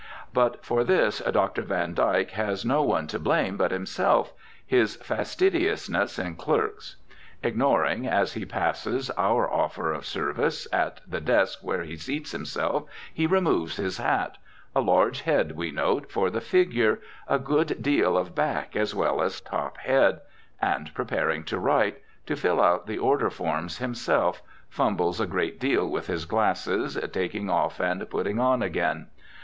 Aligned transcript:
But 0.33 0.65
for 0.65 0.83
this 0.83 1.19
Dr. 1.19 1.61
van 1.61 1.93
Dyke 1.93 2.31
has 2.31 2.65
no 2.65 2.81
one 2.81 3.05
to 3.05 3.19
blame 3.19 3.55
but 3.55 3.69
himself, 3.69 4.33
his 4.65 4.95
fastidiousness 4.95 6.17
in 6.17 6.37
clerks. 6.37 6.95
Ignoring, 7.43 8.07
as 8.07 8.33
he 8.33 8.43
passes, 8.43 9.11
our 9.11 9.47
offer 9.47 9.93
of 9.93 10.07
service, 10.07 10.67
at 10.73 11.01
the 11.07 11.21
desk 11.21 11.59
where 11.61 11.83
he 11.83 11.97
seats 11.97 12.31
himself 12.31 12.85
he 13.13 13.27
removes 13.27 13.75
his 13.75 13.99
hat 13.99 14.39
a 14.75 14.81
large 14.81 15.21
head, 15.21 15.51
we 15.51 15.69
note, 15.69 16.11
for 16.11 16.31
the 16.31 16.41
figure, 16.41 16.97
a 17.27 17.37
good 17.37 17.79
deal 17.83 18.17
of 18.17 18.33
back 18.33 18.75
as 18.75 18.95
well 18.95 19.21
as 19.21 19.39
top 19.39 19.77
head 19.77 20.21
and, 20.59 20.91
preparing 20.95 21.43
to 21.43 21.59
write, 21.59 22.01
to 22.25 22.35
fill 22.35 22.59
out 22.59 22.87
the 22.87 22.97
order 22.97 23.29
forms 23.29 23.77
himself, 23.77 24.41
fumbles 24.67 25.21
a 25.21 25.27
great 25.27 25.59
deal 25.59 25.87
with 25.87 26.07
his 26.07 26.25
glasses, 26.25 26.97
taking 27.13 27.51
off 27.51 27.79
and 27.79 28.09
putting 28.09 28.39
on 28.39 28.63
again. 28.63 29.05